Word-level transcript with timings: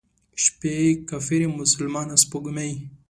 شپې 0.43 0.75
کافرې، 1.09 1.47
مسلمانه 1.59 2.15
سپوږمۍ، 2.23 2.73